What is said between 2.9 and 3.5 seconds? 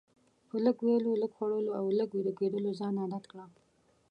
عادت کړه.